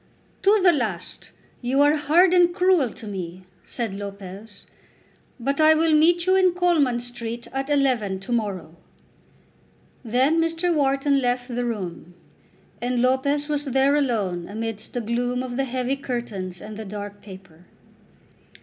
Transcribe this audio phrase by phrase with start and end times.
[0.41, 1.31] "To the last
[1.61, 4.65] you are hard and cruel to me," said Lopez;
[5.39, 8.75] "but I will meet you in Coleman Street at eleven to morrow."
[10.03, 10.73] Then Mr.
[10.73, 12.15] Wharton left the room,
[12.81, 17.21] and Lopez was there alone amidst the gloom of the heavy curtains and the dark
[17.21, 17.65] paper.